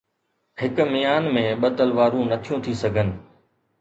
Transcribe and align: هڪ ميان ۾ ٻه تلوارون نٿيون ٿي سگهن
هڪ 0.61 0.77
ميان 0.91 1.23
۾ 1.35 1.43
ٻه 1.61 1.67
تلوارون 1.77 2.25
نٿيون 2.31 2.57
ٿي 2.65 2.73
سگهن 2.83 3.09